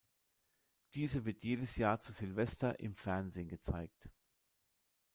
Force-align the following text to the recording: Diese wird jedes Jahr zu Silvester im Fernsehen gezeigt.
Diese 0.95 1.25
wird 1.25 1.43
jedes 1.43 1.75
Jahr 1.75 1.99
zu 1.99 2.11
Silvester 2.11 2.79
im 2.79 2.95
Fernsehen 2.95 3.47
gezeigt. 3.47 4.09